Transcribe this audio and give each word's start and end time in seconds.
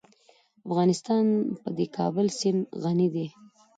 افغانستان 0.67 1.25
په 1.61 1.69
د 1.77 1.79
کابل 1.97 2.27
سیند 2.39 2.61
غني 2.83 3.07
دی. 3.15 3.27